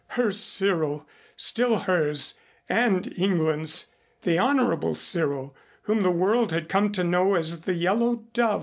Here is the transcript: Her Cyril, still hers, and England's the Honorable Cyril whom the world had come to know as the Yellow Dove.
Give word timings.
Her 0.17 0.31
Cyril, 0.31 1.07
still 1.35 1.77
hers, 1.77 2.33
and 2.67 3.13
England's 3.17 3.89
the 4.23 4.39
Honorable 4.39 4.95
Cyril 4.95 5.55
whom 5.83 6.01
the 6.01 6.09
world 6.09 6.51
had 6.51 6.67
come 6.69 6.91
to 6.93 7.03
know 7.03 7.35
as 7.35 7.61
the 7.61 7.75
Yellow 7.75 8.23
Dove. 8.33 8.59